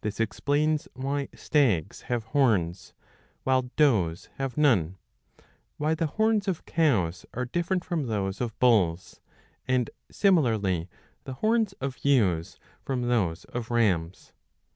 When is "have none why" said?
4.34-5.94